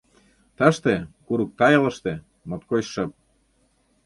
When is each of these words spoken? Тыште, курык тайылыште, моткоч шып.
Тыште, 0.57 0.93
курык 1.25 1.51
тайылыште, 1.59 2.13
моткоч 2.47 2.83
шып. 2.93 3.11